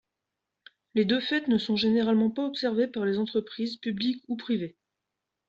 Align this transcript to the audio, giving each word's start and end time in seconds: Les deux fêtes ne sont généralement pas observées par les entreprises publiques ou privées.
Les 0.95 1.05
deux 1.05 1.19
fêtes 1.19 1.47
ne 1.47 1.59
sont 1.59 1.75
généralement 1.75 2.31
pas 2.31 2.47
observées 2.47 2.87
par 2.87 3.05
les 3.05 3.19
entreprises 3.19 3.77
publiques 3.77 4.23
ou 4.29 4.35
privées. 4.35 4.75